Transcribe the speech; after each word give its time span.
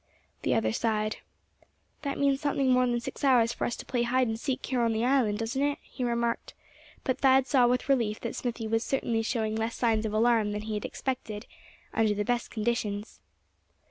The 0.41 0.55
other 0.55 0.73
sighed. 0.73 1.17
"That 2.01 2.17
means 2.17 2.41
something 2.41 2.71
more 2.71 2.87
than 2.87 2.99
six 2.99 3.23
hours 3.23 3.53
for 3.53 3.65
us 3.65 3.75
to 3.75 3.85
play 3.85 4.01
hide 4.01 4.27
and 4.27 4.39
seek 4.39 4.65
here 4.65 4.81
on 4.81 4.93
the 4.93 5.05
island, 5.05 5.37
doesn't 5.37 5.61
it?" 5.61 5.77
he 5.83 6.03
remarked; 6.03 6.55
but 7.03 7.19
Thad 7.19 7.45
saw 7.45 7.67
with 7.67 7.87
relief 7.87 8.19
that 8.21 8.35
Smithy 8.35 8.67
was 8.67 8.83
certainly 8.83 9.21
showing 9.21 9.55
less 9.55 9.75
signs 9.75 10.07
of 10.07 10.13
alarm 10.13 10.53
than 10.53 10.61
he 10.61 10.73
had 10.73 10.85
expected, 10.85 11.45
under 11.93 12.15
the 12.15 12.25
best 12.25 12.49
conditions. 12.49 13.19